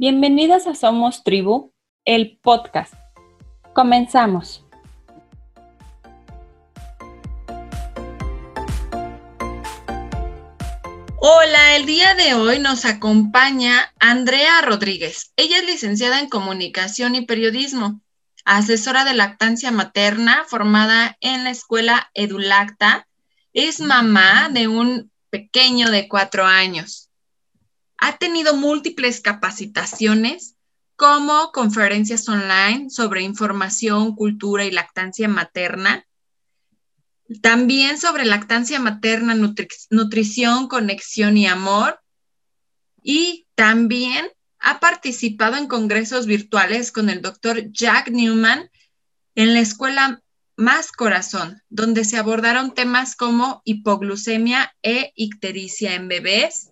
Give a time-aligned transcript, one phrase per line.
[0.00, 1.74] Bienvenidas a Somos Tribu,
[2.06, 2.94] el podcast.
[3.74, 4.64] Comenzamos.
[11.18, 15.34] Hola, el día de hoy nos acompaña Andrea Rodríguez.
[15.36, 18.00] Ella es licenciada en comunicación y periodismo,
[18.46, 23.06] asesora de lactancia materna formada en la escuela Edulacta.
[23.52, 27.09] Es mamá de un pequeño de cuatro años
[28.00, 30.56] ha tenido múltiples capacitaciones
[30.96, 36.06] como conferencias online sobre información, cultura y lactancia materna,
[37.42, 39.34] también sobre lactancia materna,
[39.90, 42.00] nutrición, conexión y amor,
[43.02, 44.26] y también
[44.58, 48.70] ha participado en congresos virtuales con el doctor Jack Newman
[49.34, 50.22] en la escuela
[50.56, 56.69] Más Corazón, donde se abordaron temas como hipoglucemia e ictericia en bebés,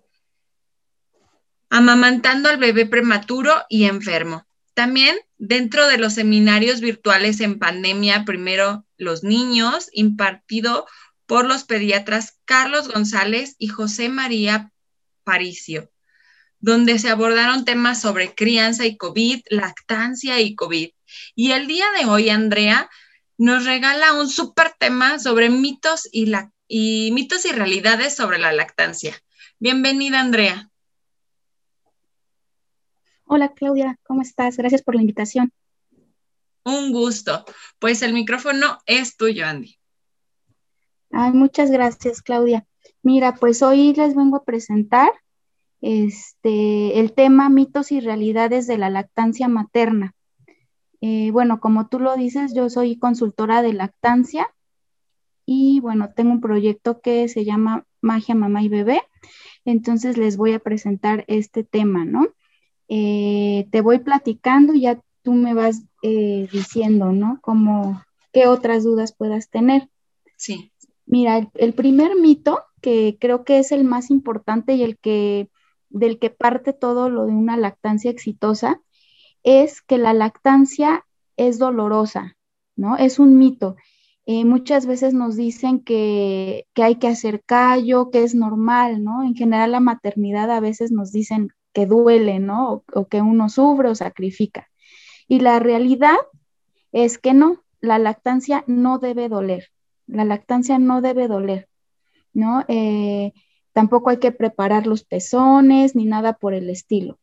[1.70, 4.46] amamantando al bebé prematuro y enfermo.
[4.74, 10.86] También dentro de los seminarios virtuales en pandemia, primero los niños, impartido
[11.26, 14.72] por los pediatras Carlos González y José María
[15.24, 15.90] Paricio,
[16.58, 20.90] donde se abordaron temas sobre crianza y COVID, lactancia y COVID.
[21.34, 22.88] Y el día de hoy, Andrea
[23.36, 26.32] nos regala un súper tema sobre mitos y,
[26.66, 29.20] y mitos y realidades sobre la lactancia.
[29.58, 30.70] Bienvenida, Andrea.
[33.30, 34.56] Hola Claudia, ¿cómo estás?
[34.56, 35.52] Gracias por la invitación.
[36.64, 37.44] Un gusto.
[37.78, 39.76] Pues el micrófono es tuyo, Andy.
[41.10, 42.66] Ay, muchas gracias, Claudia.
[43.02, 45.10] Mira, pues hoy les vengo a presentar
[45.82, 50.14] este, el tema mitos y realidades de la lactancia materna.
[51.02, 54.48] Eh, bueno, como tú lo dices, yo soy consultora de lactancia
[55.44, 59.02] y bueno, tengo un proyecto que se llama Magia Mamá y Bebé.
[59.66, 62.26] Entonces les voy a presentar este tema, ¿no?
[62.88, 67.38] Eh, te voy platicando y ya tú me vas eh, diciendo, ¿no?
[67.42, 68.02] Como
[68.32, 69.88] qué otras dudas puedas tener.
[70.36, 70.72] Sí.
[71.06, 75.48] Mira, el, primer mito, que creo que es el más importante y el que
[75.90, 78.82] del que parte todo lo de una lactancia exitosa,
[79.42, 81.06] es que la lactancia
[81.36, 82.36] es dolorosa,
[82.76, 82.96] ¿no?
[82.96, 83.76] Es un mito.
[84.26, 89.22] Eh, muchas veces nos dicen que, que, hay que hacer callo, que es normal, ¿no?
[89.22, 92.84] En general la maternidad a veces nos dicen que duele, ¿no?
[92.92, 94.68] O, que uno sufre o sacrifica.
[95.26, 96.16] Y la realidad
[96.92, 99.70] es que no, la lactancia no debe doler,
[100.06, 101.68] la lactancia no debe doler,
[102.32, 102.64] ¿no?
[102.68, 103.32] Eh,
[103.72, 107.18] tampoco hay que preparar los pezones ni nada por el estilo,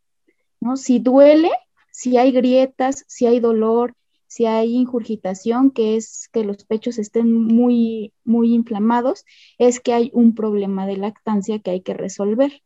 [0.59, 0.77] ¿no?
[0.77, 1.49] Si duele,
[1.91, 3.95] si hay grietas, si hay dolor,
[4.27, 9.23] si hay ingurgitación, que es que los pechos estén muy, muy inflamados,
[9.57, 12.61] es que hay un problema de lactancia que hay que resolver.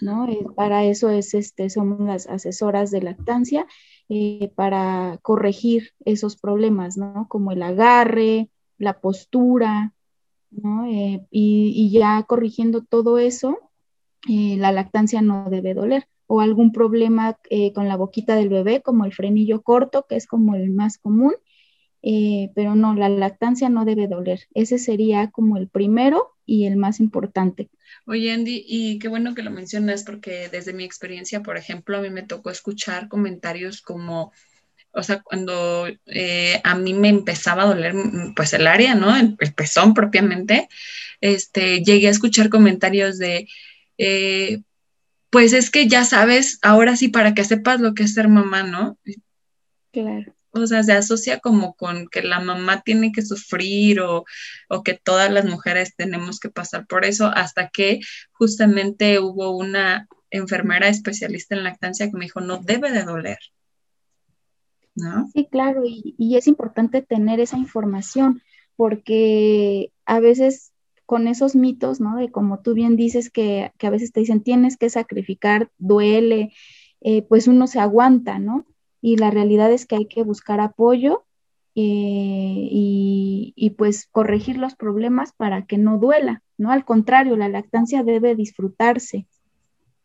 [0.00, 0.28] ¿No?
[0.28, 3.66] Eh, para eso es, este, somos las asesoras de lactancia,
[4.08, 7.26] eh, para corregir esos problemas, ¿no?
[7.28, 8.48] Como el agarre,
[8.78, 9.94] la postura,
[10.50, 10.86] ¿no?
[10.86, 13.58] Eh, y, ya corrigiendo todo eso,
[14.26, 16.08] la lactancia no debe doler.
[16.26, 17.38] O algún problema
[17.74, 21.32] con la boquita del bebé, como el frenillo corto, que es como el más común,
[22.02, 24.46] pero no, la lactancia no debe doler.
[24.54, 27.68] Ese sería como el primero y el más importante.
[28.06, 32.00] Oye, Andy, y qué bueno que lo mencionas porque desde mi experiencia, por ejemplo, a
[32.00, 34.32] mí me tocó escuchar comentarios como,
[34.92, 39.14] o sea, cuando eh, a mí me empezaba a doler mm, pues el área, ¿no?
[39.16, 40.68] El, pezón propiamente,
[41.20, 43.48] este, llegué a escuchar comentarios de,
[43.98, 44.62] eh,
[45.30, 48.62] pues es que ya sabes, ahora sí, para que sepas lo que es ser mamá,
[48.62, 48.98] ¿no?
[49.92, 54.24] Claro o sea, se asocia como con que la mamá tiene que sufrir o,
[54.84, 58.00] que todas las mujeres tenemos que pasar por eso, hasta que
[58.32, 63.38] justamente hubo una enfermera especialista en lactancia que me dijo, no debe de doler.
[64.94, 65.28] ¿No?
[65.32, 68.42] Sí, claro, y, es importante tener esa información
[68.74, 70.72] porque a veces
[71.06, 72.16] con esos mitos, ¿no?
[72.16, 76.52] De como tú bien dices que, a veces te dicen tienes que sacrificar, duele,
[77.00, 78.66] eh, pues uno se aguanta, ¿no?
[79.00, 81.24] Y la realidad es que hay que buscar apoyo
[81.74, 86.72] eh, y, pues corregir los problemas para que no duela, ¿no?
[86.72, 89.28] Al contrario, la lactancia debe disfrutarse,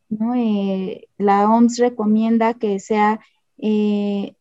[0.09, 0.35] ¿no?
[0.35, 3.21] Eh, la OMS recomienda que sea
[3.57, 4.35] eh,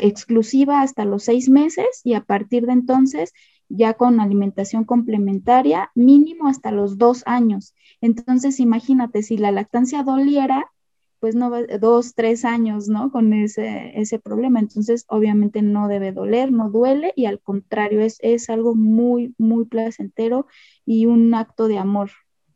[0.00, 3.34] exclusiva hasta los seis meses y a partir de entonces
[3.68, 7.74] ya con alimentación complementaria mínimo hasta los dos años.
[8.00, 10.70] Entonces, imagínate, si la lactancia doliera,
[11.24, 11.50] pues no
[11.80, 13.10] dos, tres años, ¿no?
[13.10, 14.60] Con ese, ese problema.
[14.60, 19.64] Entonces, obviamente no debe doler, no duele y al contrario, es, es algo muy, muy
[19.64, 20.46] placentero
[20.84, 22.10] y un acto de amor,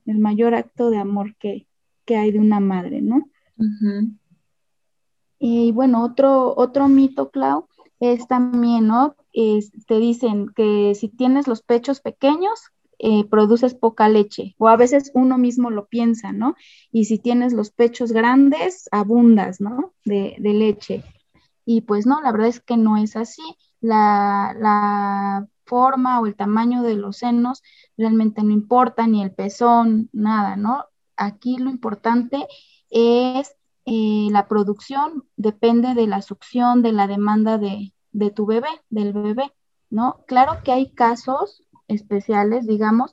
[0.05, 1.67] el mayor acto de amor que,
[2.15, 3.31] hay de una madre, ¿no?
[5.39, 7.69] Y bueno, otro, otro mito, Clau,
[8.01, 9.17] es también, ¿no?
[9.33, 15.13] te dicen que si tienes los pechos pequeños, eh, produces poca leche, o a veces
[15.15, 16.57] uno mismo lo piensa, ¿no?
[16.91, 19.95] Y si tienes los pechos grandes, abundas, ¿no?
[20.05, 21.05] De, leche.
[21.65, 23.43] Y pues no, la verdad es que no es así.
[23.81, 27.63] La, forma o el tamaño de los senos
[27.99, 30.87] realmente no importa, ni el pezón, nada, ¿no?
[31.17, 32.47] Aquí lo importante
[32.91, 33.55] es
[33.85, 39.13] eh, la producción, depende de la succión, de la demanda de, de tu bebé, del
[39.13, 39.53] bebé,
[39.91, 40.25] ¿no?
[40.27, 43.13] Claro que hay casos especiales, digamos,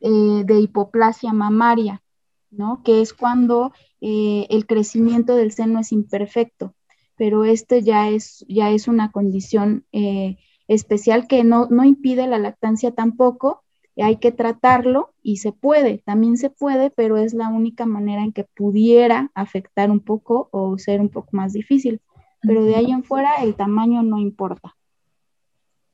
[0.00, 2.02] eh, de hipoplasia mamaria,
[2.50, 2.82] ¿no?
[2.82, 6.74] Que es cuando eh, el crecimiento del seno es imperfecto,
[7.16, 10.36] pero este ya es, ya es una condición eh,
[10.68, 13.64] especial que no, no impide la lactancia tampoco,
[14.02, 18.32] hay que tratarlo y se puede, también se puede, pero es la única manera en
[18.32, 22.00] que pudiera afectar un poco o ser un poco más difícil.
[22.40, 24.76] Pero de ahí en fuera el tamaño no importa.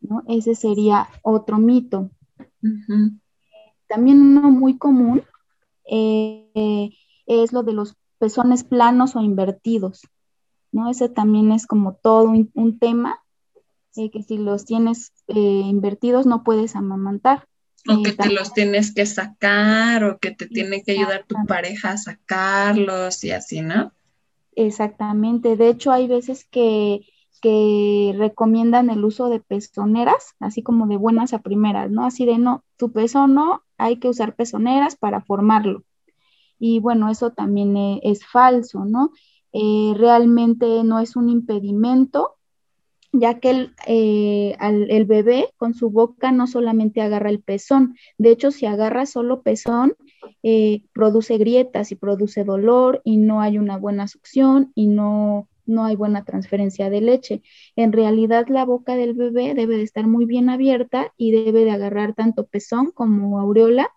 [0.01, 0.23] ¿no?
[0.27, 2.11] Ese sería otro mito.
[3.89, 5.23] También uno muy común
[5.91, 6.91] eh,
[7.27, 10.03] es lo de los pezones planos o invertidos,
[10.73, 10.91] ¿no?
[10.91, 13.19] Ese también es como todo un, tema,
[13.97, 17.47] eh, que si los tienes eh, invertidos no puedes amamantar.
[17.89, 21.93] O que te los tienes que sacar, o que te tiene que ayudar tu pareja
[21.93, 23.93] a sacarlos y así, ¿no?
[24.55, 25.57] Exactamente.
[25.57, 27.01] De hecho, hay veces que
[27.41, 32.05] que recomiendan el uso de pezoneras, así como de buenas a primeras, ¿no?
[32.05, 35.85] Así de no, tu pezón no, hay que usar pezoneras para formarlo.
[36.59, 39.13] Y bueno, eso también e, es, falso, ¿no?
[39.53, 42.37] Eh, realmente no es un impedimento,
[43.13, 48.31] ya que el, eh, el, bebé con su boca no solamente agarra el pezón, de
[48.31, 49.95] hecho si agarra solo pezón,
[50.43, 55.85] eh, produce grietas y produce dolor y no hay una buena succión y no, no
[55.85, 57.43] hay buena transferencia de leche.
[57.77, 61.71] En realidad la boca del bebé debe de estar muy bien abierta y debe de
[61.71, 63.91] agarrar tanto pezón como aureola,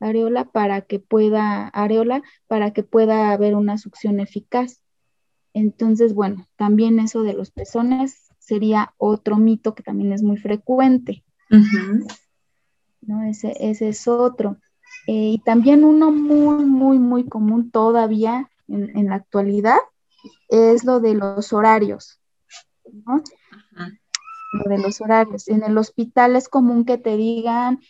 [0.00, 4.80] areola para que pueda areola para que pueda haber una succión eficaz.
[5.52, 11.24] Entonces, bueno, también eso de los pezones sería otro mito que también es muy frecuente.
[13.00, 13.22] ¿no?
[13.22, 14.58] Ese, ese, es otro.
[15.06, 19.78] Eh, y también uno muy, muy, muy común todavía en, en la actualidad
[20.48, 22.20] es lo de los horarios,
[22.92, 23.22] ¿no?
[24.52, 25.48] Lo de los horarios.
[25.48, 27.80] En el hospital es común que te digan,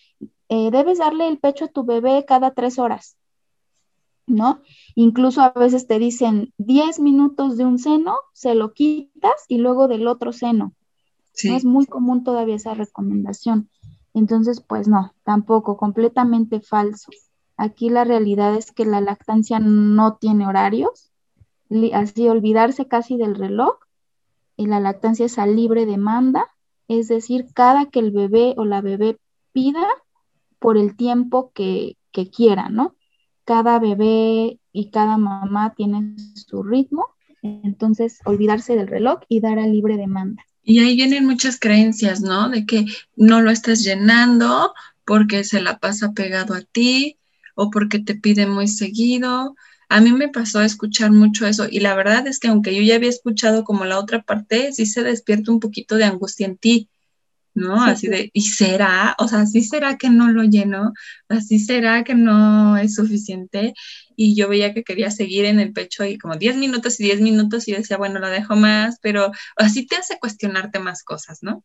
[0.48, 3.16] eh, debes darle el pecho a tu bebé cada tres horas,
[4.26, 4.62] ¿no?
[4.94, 9.88] Incluso a veces te dicen 10 minutos de un seno, se lo quitas y luego
[9.88, 10.74] del otro seno.
[11.34, 13.68] Es muy común todavía esa recomendación.
[14.14, 17.10] Entonces, pues no, tampoco, completamente falso.
[17.56, 21.12] Aquí la realidad es que la lactancia no tiene horarios,
[21.92, 23.76] así olvidarse casi del reloj
[24.56, 26.46] y la lactancia es a libre demanda,
[26.88, 29.18] es decir, cada que el bebé o la bebé
[29.52, 29.86] pida
[30.58, 31.96] por el tiempo que,
[32.34, 32.94] quiera, ¿no?
[33.44, 37.08] Cada bebé y cada mamá tiene su ritmo,
[37.42, 40.44] entonces olvidarse del reloj y dar a libre demanda.
[40.62, 42.48] Y ahí vienen muchas creencias, ¿no?
[42.48, 42.86] De que
[43.16, 44.72] no lo estás llenando
[45.04, 47.18] porque se la pasa pegado a ti
[47.54, 49.56] o porque te pide muy seguido
[49.88, 52.82] a mí me pasó a escuchar mucho eso y la verdad es que aunque yo
[52.82, 56.56] ya había escuchado como la otra parte, sí se despierta un poquito de angustia en
[56.56, 56.88] ti,
[57.54, 57.82] ¿no?
[57.82, 59.14] Así de, ¿y será?
[59.18, 60.92] O sea, ¿sí será que no lo lleno?
[61.28, 63.74] ¿Así será que no es suficiente?
[64.16, 67.20] Y yo veía que quería seguir en el pecho y como 10 minutos y 10
[67.20, 71.62] minutos y decía, bueno, lo dejo más, pero así te hace cuestionarte más cosas, ¿no?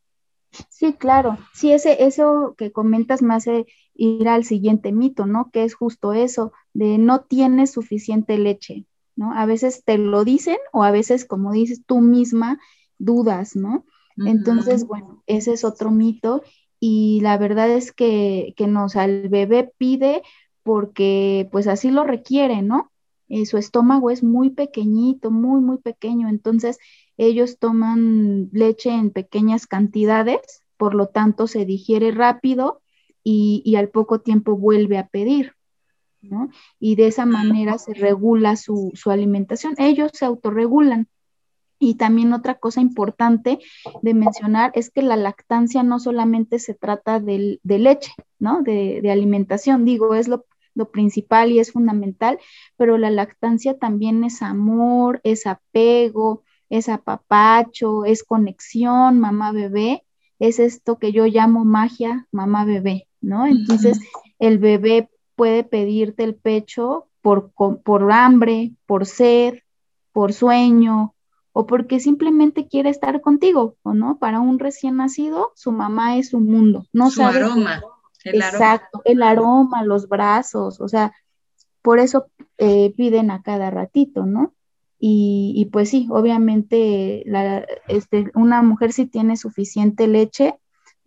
[0.69, 1.37] Sí, claro.
[1.53, 5.49] Sí, ese, eso que comentas me hace ir al siguiente mito, ¿no?
[5.51, 8.85] Que es justo eso, de no tienes suficiente leche,
[9.17, 9.33] ¿no?
[9.33, 12.57] A veces te lo dicen o a veces, como dices tú misma,
[12.97, 13.85] dudas, ¿no?
[14.17, 16.41] Entonces, bueno, ese es otro mito
[16.79, 20.23] y la verdad es que, que nos al bebé pide
[20.63, 22.91] porque pues así lo requiere, ¿no?
[23.27, 26.79] Eh, su estómago es muy pequeñito, muy, muy pequeño, entonces
[27.17, 32.81] ellos toman leche en pequeñas cantidades, por lo tanto se digiere rápido
[33.21, 35.53] y, al poco tiempo vuelve a pedir,
[36.21, 36.49] ¿no?
[36.79, 39.75] Y de esa manera se regula su, alimentación.
[39.77, 41.07] Ellos se autorregulan.
[41.81, 43.59] Y también otra cosa importante
[44.01, 48.61] de mencionar es que la lactancia no solamente se trata de, leche, ¿no?
[48.63, 52.37] De, de, alimentación, digo, es lo, lo, principal y es fundamental,
[52.75, 60.03] pero la lactancia también es amor, es apego, es apapacho, es conexión, mamá bebé,
[60.39, 63.47] es esto que yo llamo magia mamá bebé, ¿no?
[63.47, 63.99] Entonces,
[64.39, 65.09] el bebé
[65.39, 69.59] puede pedirte el pecho por, por hambre, por sed,
[70.11, 71.15] por sueño
[71.53, 74.19] o porque simplemente quiere estar contigo, ¿o no?
[74.19, 77.81] Para un recién nacido, su mamá es su mundo, no su aroma.
[78.25, 81.13] El exacto, el aroma, los brazos, o sea,
[81.81, 82.25] por eso
[82.57, 84.53] eh, piden a cada ratito, ¿no?
[84.99, 90.59] Y, pues sí, obviamente la, este, una mujer si tiene suficiente leche,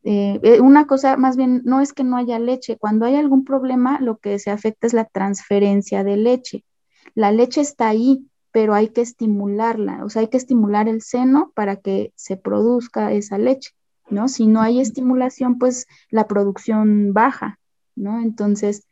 [0.04, 3.44] eh, eh, una cosa más bien no es que no haya leche, cuando hay algún
[3.44, 6.64] problema lo que se afecta es la transferencia de leche.
[7.14, 11.52] La leche está ahí, pero hay que estimularla, o sea, hay que estimular el seno
[11.54, 13.70] para que se produzca esa leche,
[14.10, 14.28] ¿no?
[14.28, 17.60] Si no hay estimulación, pues la producción baja,
[17.94, 18.20] ¿no?
[18.20, 18.86] Entonces,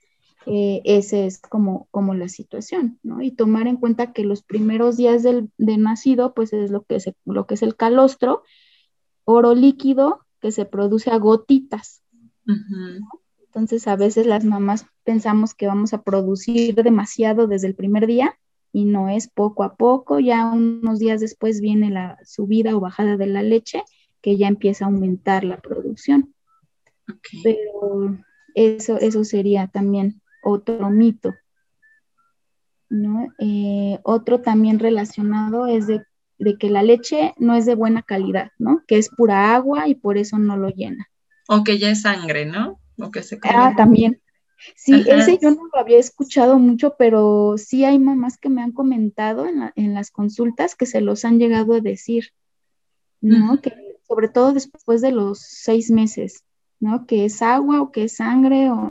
[0.47, 3.21] eh, ese es como, como la situación, ¿no?
[3.21, 6.97] Y tomar en cuenta que los primeros días del, de nacido, pues es lo que,
[6.97, 8.43] es, lo que es el calostro,
[9.25, 12.03] oro líquido que se produce a gotitas.
[13.45, 18.39] Entonces, a veces las mamás pensamos que vamos a producir demasiado desde el primer día
[18.73, 23.17] y no es poco a poco, ya unos días después viene la subida o bajada
[23.17, 23.83] de la leche
[24.23, 26.35] que ya empieza a aumentar la producción.
[27.43, 28.17] Pero
[28.55, 31.35] eso, eso sería también otro mito.
[32.89, 33.29] ¿no?
[33.39, 36.03] Eh, otro también relacionado es de,
[36.59, 38.83] que la leche no es de buena calidad, ¿no?
[38.87, 41.09] Que es pura agua y por eso no lo llena.
[41.49, 42.81] O que ya es sangre, ¿no?
[42.99, 44.21] O que se Ah, también.
[44.77, 48.73] Sí, ese yo no lo había escuchado mucho, pero sí hay mamás que me han
[48.73, 52.33] comentado en, las consultas que se los han llegado a decir,
[53.21, 53.61] ¿no?
[53.61, 53.73] Que
[54.07, 56.45] sobre todo después de los seis meses,
[56.79, 57.07] ¿no?
[57.07, 58.91] Que es agua o que es sangre o,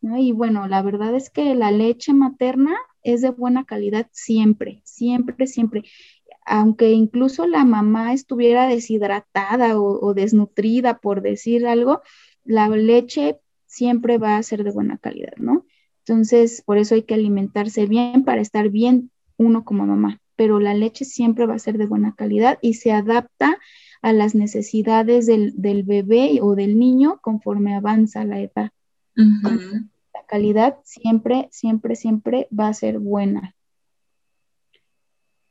[0.00, 5.46] y bueno, la verdad es que la leche materna es de buena calidad siempre, siempre,
[5.46, 5.84] siempre.
[6.46, 12.02] Aunque incluso la mamá estuviera deshidratada o, desnutrida, por decir algo,
[12.44, 15.66] la leche siempre va a ser de buena calidad, ¿no?
[16.04, 20.74] Entonces, por eso hay que alimentarse bien para estar bien uno como mamá, pero la
[20.74, 23.58] leche siempre va a ser de buena calidad y se adapta
[24.02, 28.70] a las necesidades del, bebé o del niño conforme avanza la edad
[30.26, 33.54] calidad siempre, siempre, siempre va a ser buena.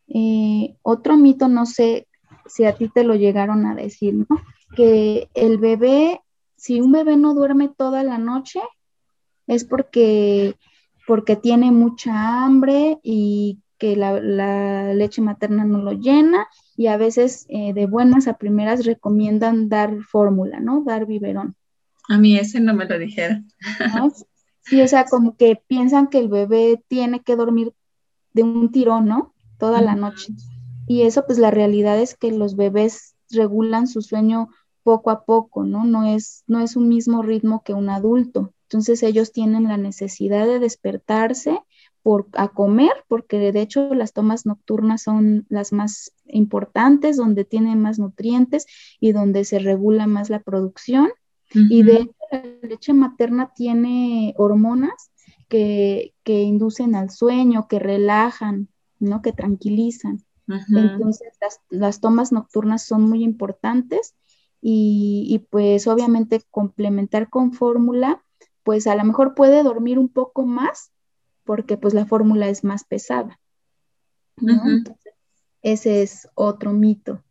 [0.07, 2.07] Eh, otro mito, no sé
[2.45, 4.27] si a ti te lo llegaron a decir, ¿no?
[4.75, 6.21] Que el bebé,
[6.55, 8.59] si un bebé no duerme toda la noche,
[9.47, 10.55] es porque,
[11.07, 16.47] porque tiene mucha hambre y que la, leche materna no lo llena
[16.77, 20.83] y a veces eh, de buenas a primeras recomiendan dar fórmula, ¿no?
[20.85, 21.55] Dar biberón.
[22.07, 23.47] A mí ese no me lo dijeron.
[24.61, 27.73] Sí, o sea, como que piensan que el bebé tiene que dormir
[28.33, 29.34] de un tirón, ¿no?
[29.57, 30.33] Toda la noche.
[30.87, 34.49] Y eso, pues la realidad es que los bebés regulan su sueño
[34.83, 35.83] poco a poco, ¿no?
[35.83, 38.53] No es, no es un mismo ritmo que un adulto.
[38.69, 41.59] Entonces ellos tienen la necesidad de despertarse
[42.03, 47.81] por, a comer, porque de hecho las tomas nocturnas son las más importantes, donde tienen
[47.81, 48.67] más nutrientes
[48.99, 51.09] y donde se regula más la producción.
[51.51, 55.09] Y de hecho, la leche materna tiene hormonas
[55.47, 58.67] que, inducen al sueño, que relajan,
[58.99, 59.21] ¿no?
[59.21, 60.23] Que tranquilizan.
[60.47, 61.33] Entonces,
[61.69, 64.15] las, tomas nocturnas son muy importantes
[64.61, 68.23] y, pues obviamente complementar con fórmula,
[68.63, 70.91] pues a lo mejor puede dormir un poco más
[71.43, 73.39] porque pues la fórmula es más pesada.
[75.61, 77.23] ese es otro mito.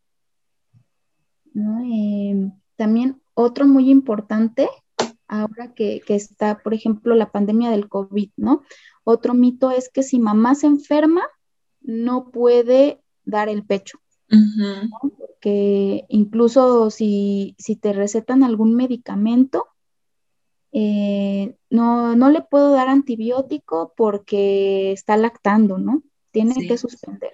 [1.55, 4.69] Em, también otro muy importante,
[5.29, 8.63] ahora que, está, por ejemplo, la pandemia del COVID, ¿no?
[9.05, 11.23] Otro mito es que si mamá se enferma,
[11.85, 14.01] no puede dar el pecho.
[15.19, 19.67] Porque incluso si, te recetan algún medicamento,
[20.73, 26.03] eh, no, le puedo dar antibiótico porque está lactando, ¿no?
[26.33, 27.33] Tiene que suspender.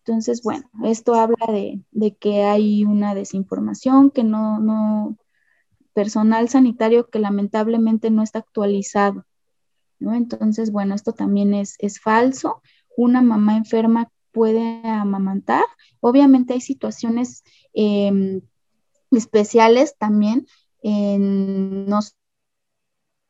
[0.00, 5.16] Entonces, bueno, esto habla de, que hay una desinformación, que no, no,
[5.94, 9.24] personal sanitario que lamentablemente no está actualizado,
[9.98, 10.14] ¿no?
[10.14, 12.60] Entonces, bueno, esto también es, es falso.
[12.96, 15.64] Una mamá enferma puede amamantar.
[16.00, 18.42] Obviamente hay situaciones em,
[19.10, 20.46] especiales también,
[20.82, 22.00] en, no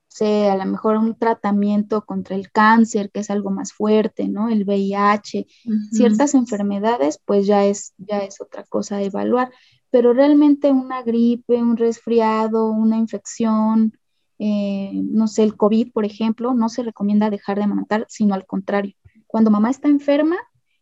[0.08, 4.48] sé, a lo mejor un tratamiento contra el cáncer, que es algo más fuerte, ¿no?
[4.48, 5.46] El VIH,
[5.90, 9.50] ciertas enfermedades, pues ya es, ya es otra cosa a evaluar.
[9.90, 13.92] Pero realmente una gripe, un resfriado, una infección,
[14.38, 18.46] eh, no sé, el COVID, por ejemplo, no se recomienda dejar de amamantar, sino al
[18.46, 18.94] contrario.
[19.34, 20.36] Cuando mamá está enferma,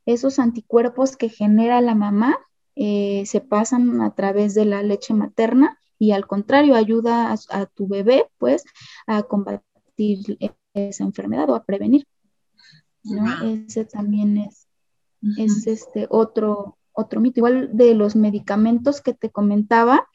[0.04, 2.38] esos anticuerpos que genera la mamá
[2.76, 7.88] eh, se pasan a través de la leche materna y al contrario ayuda a, tu
[7.88, 8.64] bebé pues
[9.06, 10.36] a combatir
[10.74, 12.06] esa enfermedad o a prevenir.
[13.04, 13.24] ¿no?
[13.42, 14.68] Ese también es
[15.38, 17.40] Es este otro, otro mito.
[17.40, 20.06] Igual de los medicamentos que te comentaba,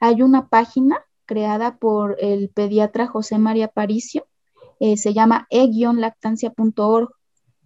[0.00, 4.26] hay una página creada por el pediatra José María Paricio,
[4.80, 7.15] eh, se llama e-lactancia.org.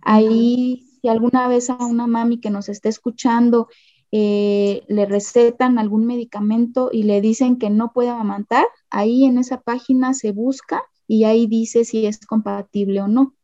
[0.02, 3.68] Ahí, si alguna vez a una mami que nos esté escuchando
[4.12, 9.60] eh, le recetan algún medicamento y le dicen que no puede amamantar, ahí en esa
[9.60, 13.34] página se busca y ahí dice si es compatible o no.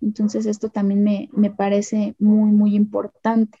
[0.00, 3.58] Entonces esto también me, parece muy, muy importante,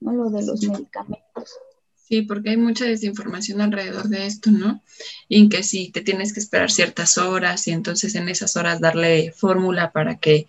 [0.00, 0.12] ¿no?
[0.12, 1.58] Lo de los medicamentos.
[2.06, 4.82] Sí, porque hay mucha desinformación alrededor de esto, ¿no?
[5.26, 8.78] Y en que sí, te tienes que esperar ciertas horas y entonces en esas horas
[8.78, 10.46] darle fórmula para que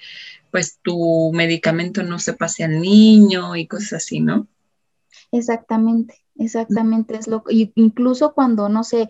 [0.51, 4.47] pues tu medicamento no se pase al niño y cosas así, ¿no?
[5.31, 9.07] Exactamente, exactamente es lo incluso cuando no sé,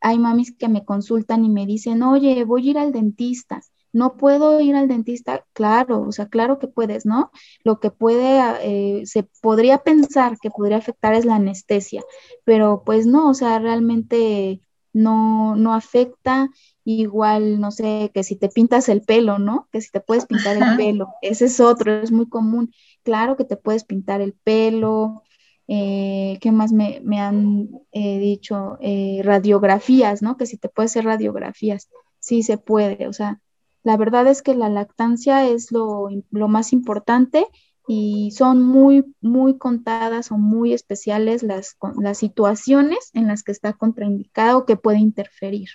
[0.00, 3.60] hay mamis que me consultan y me dicen, "Oye, voy a ir al dentista."
[3.98, 7.30] No puedo ir al dentista, claro, o sea, claro que puedes, ¿no?
[7.64, 12.02] Lo que puede, eh, se podría pensar que podría afectar es la anestesia,
[12.44, 14.60] pero pues no, o sea, realmente
[14.92, 16.50] no, no afecta
[16.90, 19.68] Igual, no sé, que si te pintas el pelo, ¿no?
[19.70, 21.12] Que si te puedes pintar el pelo.
[21.20, 22.72] Ese es otro, es muy común.
[23.02, 25.22] Claro que te puedes pintar el pelo.
[25.66, 28.78] Eh, ¿Qué más me, han eh, dicho?
[28.80, 30.38] Eh, radiografías, ¿no?
[30.38, 31.90] Que si te puedes hacer radiografías.
[32.20, 33.06] Sí se puede.
[33.06, 33.38] O sea,
[33.82, 37.46] la verdad es que la lactancia es lo, lo más importante
[37.86, 43.72] y son muy, muy contadas o muy especiales las, las situaciones en las que está
[43.72, 45.70] contraindicado que puede interferir.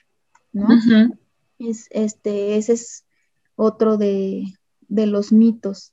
[0.52, 0.68] ¿no?
[1.58, 3.06] es, este, ese es
[3.56, 4.46] otro de,
[4.90, 5.92] los mitos.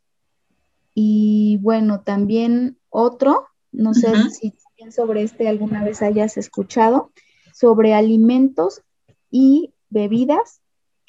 [0.94, 4.54] Y bueno, también otro, no sé si
[4.90, 7.12] sobre este alguna vez hayas escuchado,
[7.54, 8.82] sobre alimentos
[9.30, 10.59] y bebidas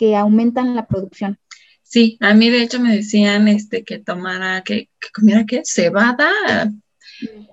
[0.02, 1.38] que aumentan la producción.
[1.84, 6.32] Sí, a mí de hecho me decían este que tomara, que, que comiera qué, cebada,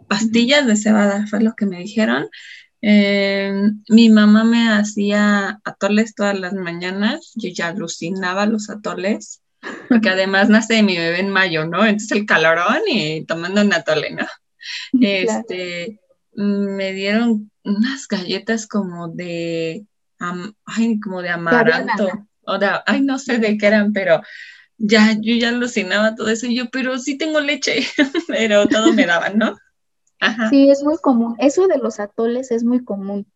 [0.09, 2.31] pastillas de cebada, fue lo que me dijeron.
[2.81, 3.53] Eh,
[3.90, 9.42] mi mamá me hacía atoles todas las mañanas, yo ya alucinaba los atoles,
[9.90, 11.85] porque además nace mi bebé en mayo, ¿no?
[11.85, 14.27] Entonces el calorón y tomando un atole, ¿no?
[15.03, 16.01] Este,
[16.33, 19.85] me dieron unas galletas como de,
[20.64, 22.09] ay, como de amaranto,
[22.56, 24.22] de, ay, no sé de qué eran, pero
[24.78, 27.84] ya, yo ya alucinaba todo eso, y yo, pero sí tengo leche,
[28.28, 29.56] pero todo me daban, ¿no?
[30.50, 31.37] Sí, es muy común.
[31.38, 33.30] Eso de los atoles es muy común,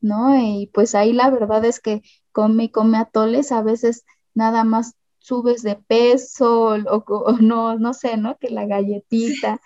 [0.00, 0.36] ¿no?
[0.36, 2.02] Y pues ahí la verdad es que
[2.32, 4.04] come y come atoles, a veces
[4.34, 8.38] nada más subes de peso o, no, no sé, ¿no?
[8.38, 9.60] Que la galletita,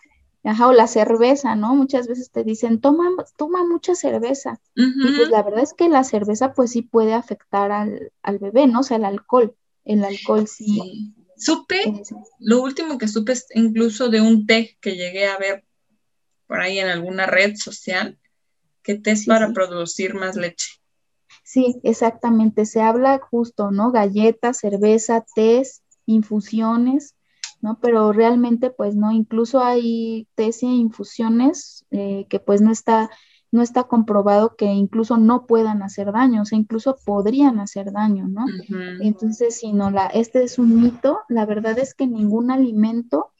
[0.44, 1.74] ajá, o la cerveza, ¿no?
[1.74, 4.60] Muchas veces te dicen, toma, toma mucha cerveza.
[4.74, 8.66] Y pues la verdad es que la cerveza pues sí puede afectar al, al bebé,
[8.66, 8.80] ¿no?
[8.80, 11.14] O sea, el alcohol, el alcohol sí.
[11.36, 12.02] Supe,
[12.38, 15.64] lo último que supe es incluso de un té que llegué a ver
[16.46, 18.18] por ahí en alguna red social
[18.82, 20.82] que te es para producir más leche.
[21.44, 22.66] Sí, exactamente.
[22.66, 23.90] Se habla justo, ¿no?
[23.90, 27.14] Galletas, cerveza, tés, infusiones,
[27.62, 27.78] ¿no?
[27.80, 33.08] Pero realmente, pues, no, incluso hay tés e infusiones eh, que pues no está,
[33.52, 38.26] no está comprobado que incluso no puedan hacer daño, o sea, incluso podrían hacer daño,
[38.28, 38.44] ¿no?
[39.00, 43.32] Entonces, si no, la, este es un mito, la verdad es que ningún alimento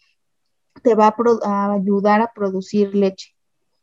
[0.83, 3.35] te va a, ayudar a producir leche.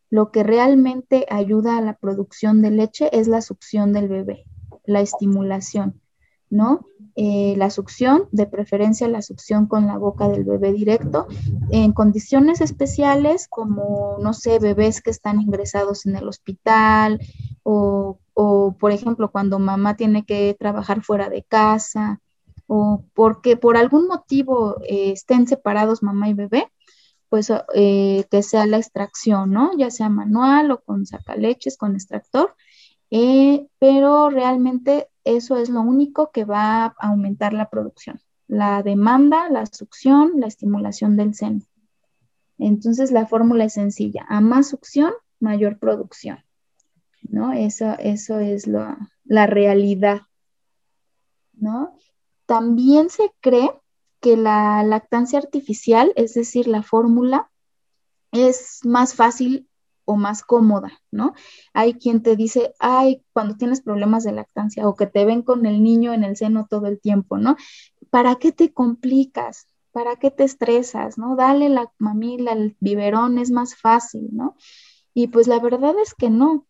[0.09, 4.45] Lo que realmente ayuda a la producción de leche es la succión del bebé,
[4.85, 6.01] la estimulación,
[6.49, 6.85] ¿no?
[7.15, 11.27] Eh, la succión, de preferencia la succión con la boca del bebé directo,
[11.71, 17.19] en condiciones especiales como, no sé, bebés que están ingresados en el hospital
[17.63, 18.19] o,
[18.79, 22.21] por ejemplo, cuando mamá tiene que trabajar fuera de casa
[22.67, 26.71] o porque por algún motivo eh, estén separados mamá y bebé,
[27.27, 29.71] pues eh, que sea la extracción, ¿no?
[29.77, 32.55] Ya sea manual o con sacaleches, con extractor,
[33.11, 39.49] eh, pero realmente eso es lo único que va a aumentar la producción, la demanda,
[39.49, 41.61] la succión, la estimulación del seno.
[42.57, 46.43] Entonces la fórmula es sencilla, a más succión, mayor producción,
[47.23, 47.53] ¿no?
[47.53, 50.21] Eso, eso es la realidad,
[51.53, 51.95] ¿no?
[52.45, 53.71] También se cree
[54.19, 57.49] que la lactancia artificial, es decir, la fórmula,
[58.31, 59.68] es más fácil
[60.09, 61.35] o más cómoda, ¿no?
[61.71, 65.67] Hay quien te dice, ay, cuando tienes problemas de lactancia o que te ven con
[65.67, 67.57] el niño en el seno todo el tiempo, ¿no?
[68.09, 69.67] ¿Para qué te complicas?
[69.91, 71.19] ¿Para qué te estresas?
[71.19, 71.35] ¿No?
[71.35, 74.55] Dale la mamila, el biberón es más fácil, ¿no?
[75.13, 76.65] Y pues la verdad es que no.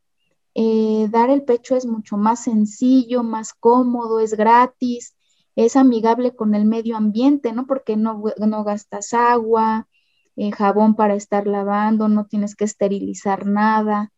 [0.53, 5.15] Eh, dar el pecho es mucho más sencillo, más cómodo, es gratis,
[5.55, 7.65] es amigable con el medio ambiente, ¿no?
[7.67, 9.87] Porque no, no gastas agua,
[10.35, 14.11] eh, jabón para estar lavando, no tienes que esterilizar nada,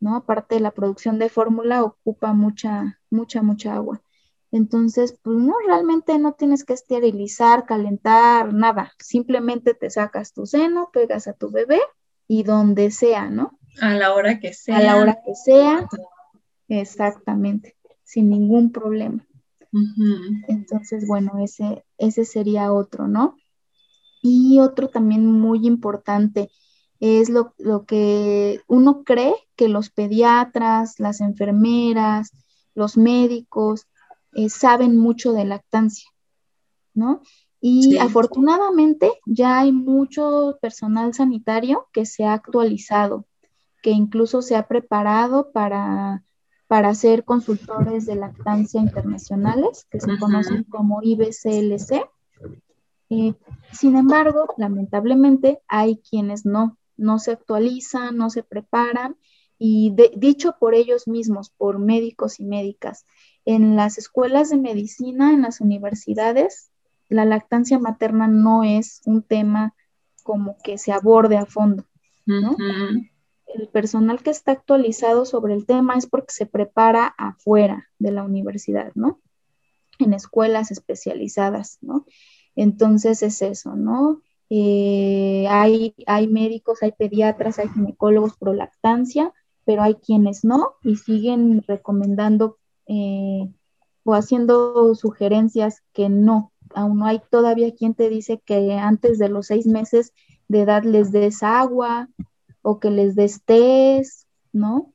[0.00, 0.16] ¿no?
[0.16, 4.02] Aparte la producción de fórmula ocupa mucha, mucha, mucha agua.
[4.52, 8.92] Entonces, pues no, realmente no tienes que esterilizar, calentar, nada.
[9.00, 11.80] Simplemente te sacas tu seno, pegas a tu bebé
[12.28, 13.58] y donde sea, ¿no?
[13.80, 14.76] A la hora que sea.
[14.76, 15.88] A la hora que sea.
[16.68, 19.26] Exactamente, sin ningún problema.
[20.46, 23.36] Entonces, bueno, ese, ese sería otro, ¿no?
[24.26, 26.50] Y otro también muy importante
[26.98, 27.52] es lo,
[27.86, 32.32] que uno cree que los pediatras, las enfermeras,
[32.74, 33.86] los médicos
[34.32, 36.08] eh, saben mucho de lactancia,
[36.94, 37.20] ¿no?
[37.60, 43.26] Y afortunadamente ya hay mucho personal sanitario que se ha actualizado,
[43.82, 46.24] que incluso se ha preparado para
[46.66, 52.08] para ser consultores de lactancia internacionales, que se conocen como IBCLC.
[53.14, 53.34] Eh,
[53.72, 59.16] sin embargo, lamentablemente hay quienes no, no se actualizan, no se preparan
[59.58, 63.06] y dicho por ellos mismos, por médicos y médicas,
[63.44, 66.70] en las escuelas de medicina, en las universidades,
[67.08, 69.74] la lactancia materna no es un tema
[70.24, 71.84] como que se aborde a fondo,
[72.26, 72.56] ¿no?
[73.54, 78.24] el personal que está actualizado sobre el tema es porque se prepara afuera de la
[78.24, 79.20] universidad, ¿no?
[79.98, 82.04] En escuelas especializadas, ¿no?
[82.56, 84.20] Entonces es eso, ¿no?
[84.50, 89.32] Eh, hay, hay médicos, hay pediatras, hay ginecólogos pro lactancia,
[89.64, 93.50] pero hay quienes no y siguen recomendando eh,
[94.04, 96.52] o haciendo sugerencias que no.
[96.74, 100.12] Aún no hay todavía quien te dice que antes de los seis meses
[100.48, 102.08] de edad les des agua,
[102.62, 103.42] o que les des
[104.52, 104.92] ¿no?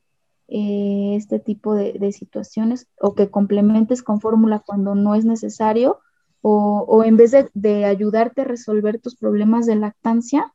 [0.48, 6.00] Eh, este tipo de, situaciones, o que complementes con fórmula cuando no es necesario,
[6.42, 10.54] o, en vez de, ayudarte a resolver tus problemas de lactancia,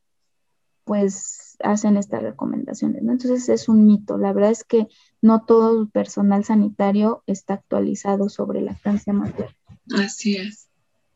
[0.84, 3.12] pues hacen estas recomendaciones, ¿no?
[3.12, 4.18] Entonces es un mito.
[4.18, 4.88] La verdad es que
[5.22, 9.56] no todo el personal sanitario está actualizado sobre lactancia materna.
[9.94, 10.68] Así es.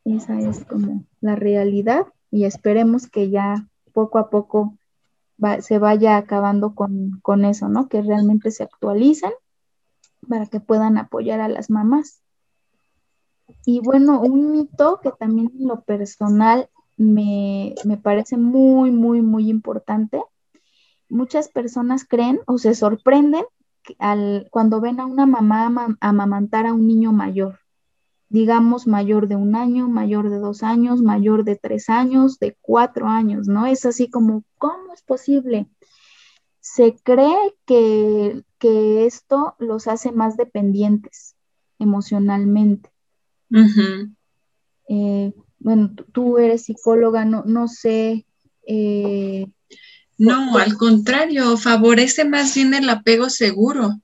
[0.04, 4.78] Esa es como la realidad y esperemos que ya poco a poco
[5.60, 7.88] se vaya acabando con, eso, ¿no?
[7.88, 9.32] Que realmente se actualicen
[10.28, 12.20] para que puedan apoyar a las mamás.
[13.64, 20.22] Y bueno, un mito que también en lo personal me, parece muy, muy, muy importante.
[21.08, 23.44] Muchas personas creen o se sorprenden
[23.98, 27.58] al, cuando ven a una mamá amamantar a un niño mayor
[28.28, 33.06] digamos, mayor de un año, mayor de dos años, mayor de tres años, de cuatro
[33.06, 33.66] años, ¿no?
[33.66, 35.68] Es así como, ¿cómo es posible?
[36.60, 41.36] Se cree que, esto los hace más dependientes
[41.78, 42.90] emocionalmente.
[43.50, 48.26] Eh, bueno, tú eres psicóloga, no, no sé.
[48.66, 49.46] Eh,
[50.18, 54.00] no, al contrario, favorece más bien el apego seguro.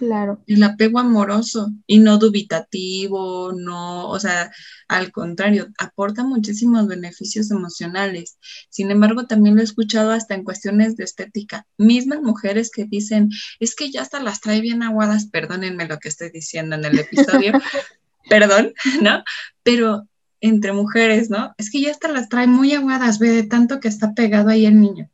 [0.00, 0.42] Claro.
[0.46, 4.50] El apego amoroso y no dubitativo, no, o sea,
[4.88, 8.38] al contrario, aporta muchísimos beneficios emocionales.
[8.70, 11.66] Sin embargo, también lo he escuchado hasta en cuestiones de estética.
[11.76, 16.08] Mismas mujeres que dicen, es que ya hasta las trae bien aguadas, perdónenme lo que
[16.08, 17.52] estoy diciendo en el episodio,
[18.30, 19.22] perdón, ¿no?
[19.62, 20.06] Pero
[20.40, 21.54] entre mujeres, ¿no?
[21.58, 24.64] Es que ya hasta las trae muy aguadas, ve de tanto que está pegado ahí
[24.64, 25.10] el niño.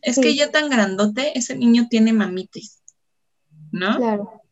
[0.00, 2.82] Es que ya tan grandote, ese niño tiene mamitis
[3.70, 3.96] ¿no?
[3.96, 4.42] Claro.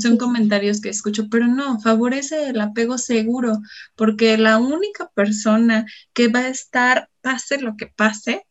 [0.00, 3.60] son comentarios que escucho, pero no, favorece el apego seguro,
[3.94, 8.46] porque la única persona que va a estar, pase lo que pase,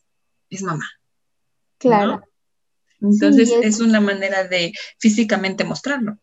[0.50, 0.90] es mamá.
[1.78, 2.24] Claro.
[3.02, 3.82] Entonces es...
[3.82, 6.18] una manera de físicamente mostrarlo.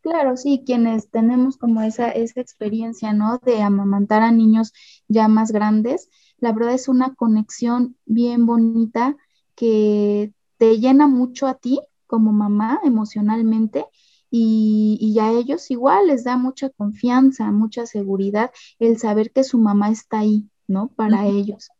[0.00, 3.38] Claro, sí, quienes tenemos como esa, esa experiencia, ¿no?
[3.44, 4.72] De amamantar a niños
[5.08, 9.16] ya más grandes, la verdad es una conexión bien bonita
[9.54, 13.86] que te llena mucho a ti como mamá emocionalmente
[14.30, 19.90] y, a ellos igual les da mucha confianza, mucha seguridad el saber que su mamá
[19.90, 20.88] está ahí, ¿no?
[20.88, 21.70] Para ellos.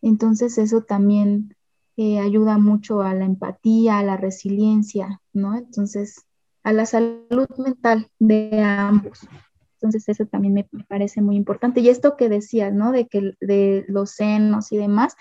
[0.00, 1.54] Entonces eso también
[1.96, 5.56] eh, ayuda mucho a la empatía, a la resiliencia, ¿no?
[5.56, 6.24] Entonces,
[6.62, 9.26] a la salud mental de ambos.
[9.74, 11.80] Entonces eso también me, parece muy importante.
[11.80, 12.92] Y esto que decías, ¿no?
[12.92, 15.16] De que de los senos y demás,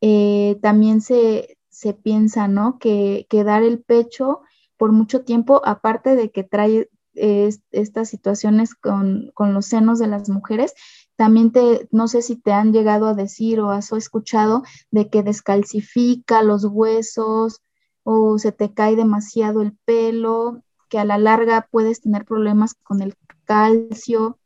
[0.00, 2.78] eh, también se, se piensa, ¿no?
[2.78, 4.40] Que, dar el pecho
[4.76, 10.74] por mucho tiempo, aparte de que trae estas situaciones con, los senos de las mujeres,
[11.16, 15.22] también te, no sé si te han llegado a decir o has escuchado de que
[15.22, 17.60] descalcifica los huesos
[18.04, 23.00] o se te cae demasiado el pelo, que a la larga puedes tener problemas con
[23.00, 24.38] el calcio.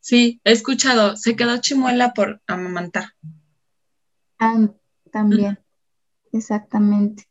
[0.00, 3.10] Sí, he escuchado, se quedó chimuela por amamantar.
[4.38, 4.70] Ah,
[5.12, 5.60] también,
[6.32, 7.28] exactamente.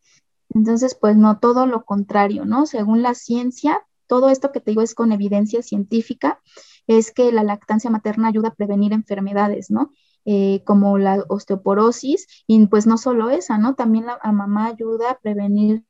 [0.50, 2.66] Entonces, pues no, todo lo contrario, ¿no?
[2.66, 6.40] Según la ciencia, todo esto que te digo es con evidencia científica,
[6.88, 9.92] es que la lactancia materna ayuda a prevenir enfermedades, ¿no?
[10.26, 13.74] Eh, como la osteoporosis, y pues no solo esa, ¿no?
[13.74, 15.84] También la mamá ayuda a prevenir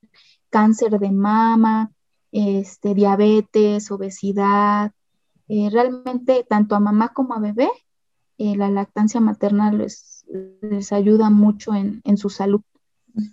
[0.50, 1.92] cáncer de mama,
[2.32, 4.92] este, diabetes, obesidad.
[5.48, 7.70] Eh, realmente, tanto a mamá como a bebé,
[8.38, 10.26] eh, la lactancia materna les,
[10.62, 12.62] les ayuda mucho en, en, su salud,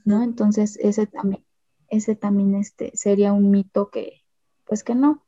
[0.05, 0.23] ¿no?
[0.23, 1.45] Entonces, ese también,
[1.89, 4.23] ese también este, sería un mito que,
[4.65, 5.25] pues que no,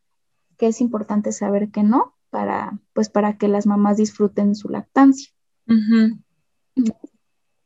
[0.56, 5.32] que es importante saber que no, para, pues para que las mamás disfruten su lactancia.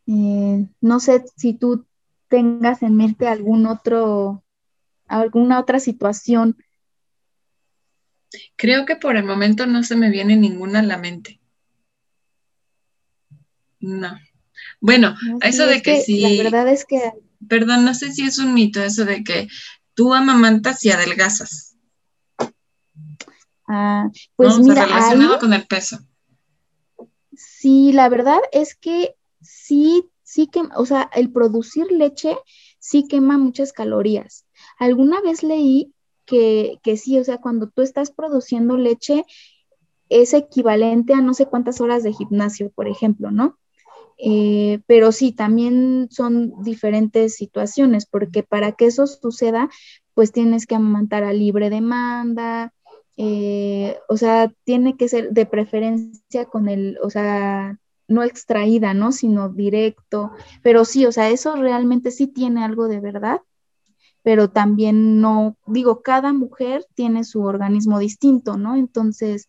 [0.07, 1.87] Eh, no sé si tú
[2.29, 4.43] tengas en mente algún otro,
[5.21, 6.57] alguna otra situación.
[8.57, 11.41] Creo que por el momento no se me viene ninguna a la mente.
[13.81, 14.19] No.
[14.81, 16.21] Bueno, eso de que, sí.
[16.21, 17.13] La verdad es que.
[17.49, 19.49] Perdón, no sé si es un mito eso de que
[19.95, 21.77] tú amamantas y adelgazas.
[23.67, 25.99] Ah, pues mira, relacionado con el peso.
[27.35, 32.39] Sí, la verdad es que sí, sí que, o sea, el producir leche
[32.79, 34.47] sí quema muchas calorías.
[34.79, 35.93] Alguna vez leí
[36.25, 39.27] que, que sí, o sea, cuando tú estás produciendo leche
[40.09, 43.59] es equivalente a no sé cuántas horas de gimnasio, por ejemplo, ¿no?
[44.17, 49.69] Eh, pero sí, también son diferentes situaciones, porque para que eso suceda,
[50.15, 52.73] pues tienes que amamantar a libre demanda,
[53.19, 57.79] eh, o sea, tiene que ser de preferencia con el, o sea,
[58.13, 59.13] no extraída, ¿no?
[59.13, 63.41] Sino directo, pero sí, o sea, eso realmente sí tiene algo de verdad,
[64.23, 68.77] pero también no, digo, cada mujer tiene su organismo distinto, ¿no?
[68.77, 69.49] Entonces,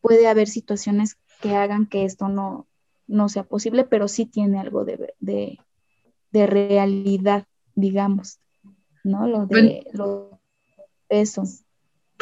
[0.00, 2.66] puede haber situaciones que hagan que esto no,
[3.06, 5.58] no sea posible, pero sí tiene algo de, de,
[6.30, 8.38] de realidad, digamos,
[9.04, 9.26] ¿no?
[9.26, 10.40] Lo de lo,
[11.08, 11.42] eso.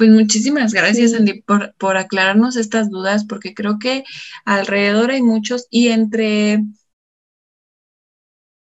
[0.01, 4.03] Pues muchísimas gracias, Andy, por, por, aclararnos estas dudas, porque creo que
[4.47, 6.65] alrededor hay muchos y entre...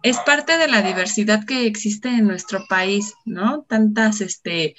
[0.03, 3.67] Es parte de la diversidad que existe en nuestro país, ¿no?
[3.69, 4.77] Tantas, este,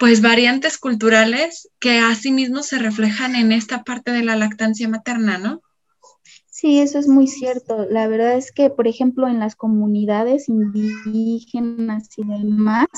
[0.00, 5.62] pues variantes culturales que asimismo se reflejan en esta parte de la lactancia materna, ¿no?
[6.50, 7.86] Sí, eso es muy cierto.
[7.88, 12.88] La verdad es que, por ejemplo, en las comunidades indígenas y demás,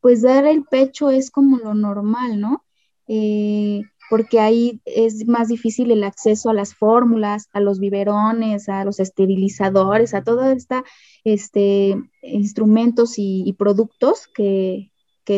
[0.00, 2.64] pues dar el pecho es como lo normal, ¿no?
[3.08, 8.84] Eh, porque ahí es más difícil el acceso a las fórmulas, a los biberones, a
[8.84, 10.82] los esterilizadores, a todos estos
[11.24, 14.90] este, instrumentos y, productos que,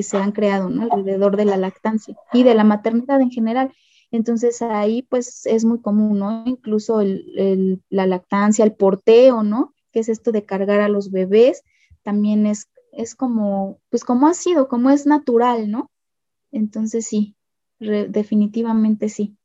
[0.03, 0.87] se han creado ¿no?
[0.93, 3.73] alrededor de la lactancia y de la maternidad en general.
[4.11, 6.43] Entonces ahí pues es muy común, ¿no?
[6.47, 9.75] Incluso la lactancia, el porteo, ¿no?
[9.93, 11.63] Que es esto de cargar a los bebés,
[12.03, 15.89] también es es como, pues como ha sido, como es natural, ¿no?
[16.51, 17.37] Entonces sí,
[17.79, 19.37] definitivamente sí.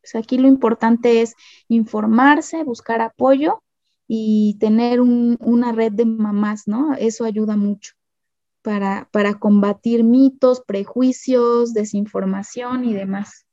[0.00, 1.34] Pues aquí lo importante es
[1.68, 3.62] informarse, buscar apoyo
[4.08, 6.94] y tener una red de mamás, ¿no?
[6.94, 7.92] Eso ayuda mucho
[8.62, 13.45] para, para combatir mitos, prejuicios, desinformación y demás.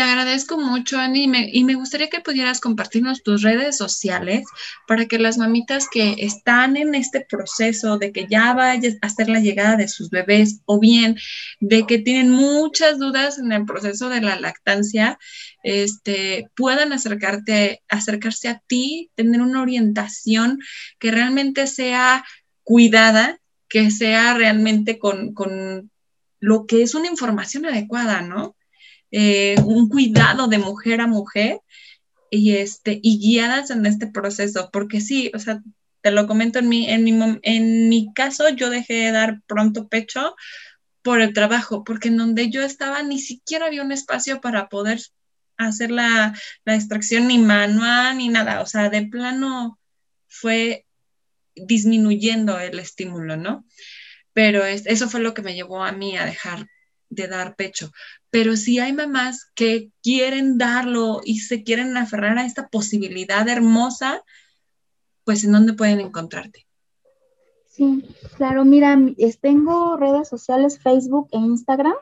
[0.00, 4.46] Te agradezco mucho, Andy, y me, gustaría que pudieras compartirnos tus redes sociales
[4.88, 9.28] para que las mamitas que están en este proceso de que ya vaya a hacer
[9.28, 11.18] la llegada de sus bebés o bien
[11.60, 15.18] de que tienen muchas dudas en el proceso de la lactancia,
[15.62, 20.60] este, puedan acercarte, acercarse a ti, tener una orientación
[20.98, 22.24] que realmente sea
[22.62, 25.90] cuidada, que sea realmente con, con
[26.38, 28.56] lo que es una información adecuada, ¿no?
[29.10, 31.60] Eh, un cuidado de mujer a mujer
[32.30, 35.62] y, este, y guiadas en este proceso, porque sí, o sea,
[36.00, 39.88] te lo comento en mi, en mi, en mi caso, yo dejé de dar pronto
[39.88, 40.36] pecho
[41.02, 45.00] por el trabajo, porque en donde yo estaba ni siquiera había un espacio para poder
[45.56, 49.78] hacer la, la extracción ni manual ni nada, o sea, de plano
[50.28, 50.86] fue
[51.54, 53.64] disminuyendo el estímulo, ¿no?
[54.32, 56.66] Pero es, eso fue lo que me llevó a mí a dejar
[57.08, 57.90] de dar pecho.
[58.30, 64.22] Pero si hay mamás que quieren darlo y se quieren aferrar a esta posibilidad hermosa,
[65.24, 66.66] pues ¿en dónde pueden encontrarte?
[67.66, 68.04] Sí,
[68.36, 68.98] claro, mira,
[69.40, 71.94] tengo redes sociales Facebook e Instagram,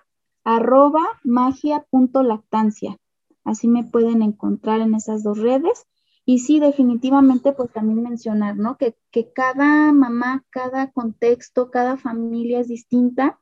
[0.45, 2.97] arroba magia.lactancia.
[3.45, 5.87] Así me pueden encontrar en esas dos redes.
[6.27, 8.77] Y sí, definitivamente, pues también mencionar, ¿no?
[8.77, 13.39] Que, que cada mamá, cada contexto, cada familia es distinta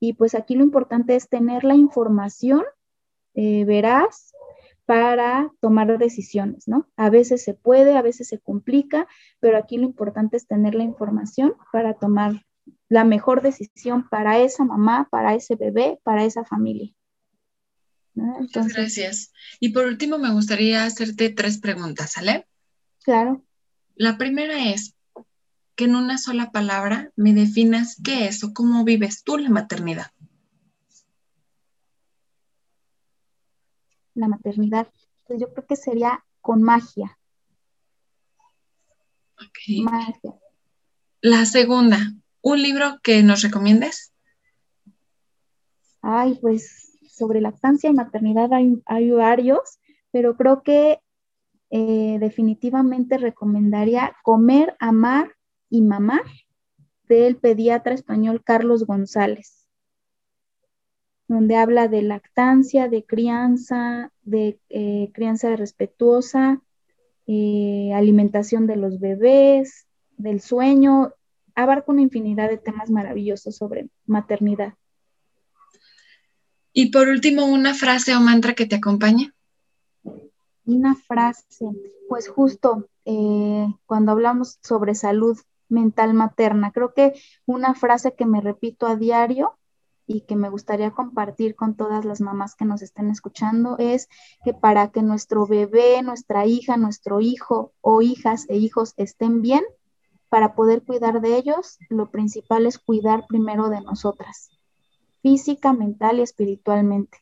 [0.00, 2.64] y pues aquí lo importante es tener la información
[3.34, 4.32] eh, veraz
[4.86, 6.88] para tomar decisiones, ¿no?
[6.96, 9.06] A veces se puede, a veces se complica,
[9.38, 12.44] pero aquí lo importante es tener la información para tomar
[12.88, 16.92] la mejor decisión para esa mamá, para ese bebé, para esa familia.
[18.14, 19.32] Muchas gracias.
[19.60, 22.48] Y por último, me gustaría hacerte tres preguntas, ¿sale?
[23.04, 23.44] Claro.
[23.94, 24.96] La primera es
[25.80, 30.08] que en una sola palabra me definas qué es o cómo vives tú la maternidad.
[34.12, 34.88] La maternidad,
[35.26, 37.18] pues yo creo que sería con magia.
[41.22, 42.12] La segunda,
[42.42, 44.12] ¿un libro que nos recomiendes?
[46.02, 49.78] Ay, pues sobre lactancia y maternidad hay, hay varios,
[50.10, 51.00] pero creo que
[51.70, 55.39] eh, definitivamente recomendaría Comer, Amar
[55.70, 56.24] y Mamar
[57.08, 59.66] del pediatra español Carlos González,
[61.28, 66.60] donde habla de lactancia, de crianza, de eh, crianza respetuosa,
[67.26, 71.14] eh, alimentación de los bebés, del sueño,
[71.54, 74.74] abarca una infinidad de temas maravillosos sobre maternidad.
[76.72, 79.32] Y por último, una frase o mantra que te acompañe.
[80.64, 81.66] Una frase,
[82.08, 85.36] pues justo eh, cuando hablamos sobre salud
[85.70, 87.14] mental materna, creo que
[87.46, 89.56] una frase que me repito a diario
[90.06, 94.08] y que me gustaría compartir con todas las mamás que nos estén escuchando es
[94.44, 99.62] que para que nuestro bebé, nuestra hija, nuestro hijo o hijas e hijos estén bien,
[100.28, 104.50] para poder cuidar de ellos, lo principal es cuidar primero de nosotras,
[105.22, 107.18] física, mental y espiritualmente.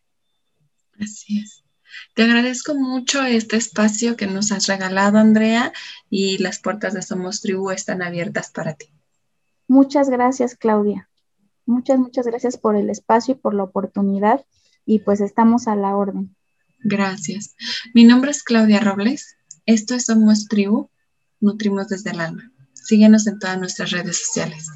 [1.01, 1.65] Así es.
[2.14, 5.72] Te agradezco mucho este espacio que nos has regalado, Andrea,
[6.11, 8.87] y las puertas de Somos Tribu están abiertas para ti.
[9.66, 11.09] Muchas gracias, Claudia.
[11.66, 14.44] Muchas, muchas gracias por el espacio y por la oportunidad
[14.87, 16.35] y pues estamos a la orden.
[16.81, 17.55] Gracias.
[17.94, 19.37] Mi nombre es Claudia Robles.
[19.66, 20.88] Esto es Somos Tribu,
[21.40, 22.51] Nutrimos desde el alma.
[22.72, 24.66] Síguenos en todas nuestras redes sociales.